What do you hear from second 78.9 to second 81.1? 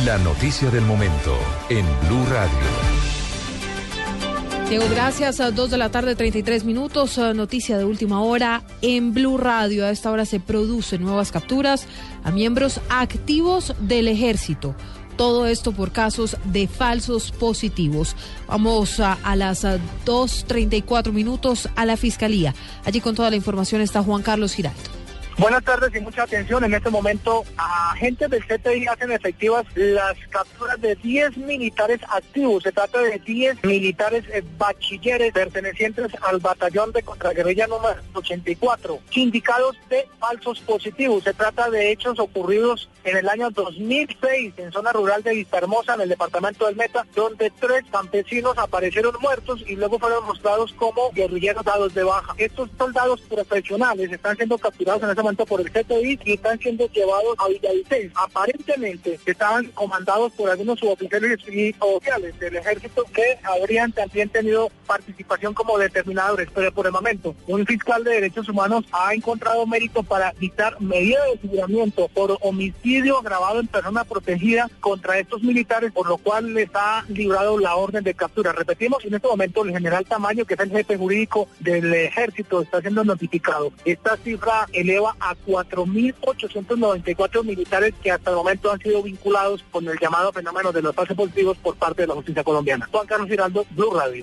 en este momento el general Tamayo, que es el jefe